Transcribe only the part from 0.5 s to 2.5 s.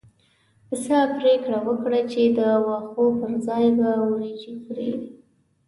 پسه پرېکړه وکړه چې د